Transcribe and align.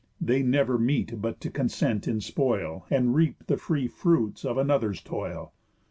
They 0.19 0.41
never 0.41 0.79
meet 0.79 1.21
but 1.21 1.39
to 1.41 1.51
consent 1.51 2.07
in 2.07 2.21
spoil, 2.21 2.87
And 2.89 3.13
reap 3.13 3.45
the 3.45 3.55
free 3.57 3.87
fruits 3.87 4.43
of 4.43 4.57
another's 4.57 4.99
toil. 4.99 5.53